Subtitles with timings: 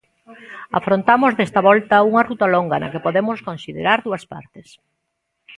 [0.79, 4.67] Afrontamos desta volta unha ruta longa na que podemos considerar dúas partes.